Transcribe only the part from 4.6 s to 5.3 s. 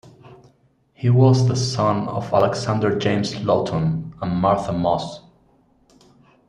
Mosse.